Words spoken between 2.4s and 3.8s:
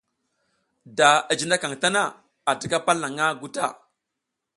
a tika palnaƞʼha nguta.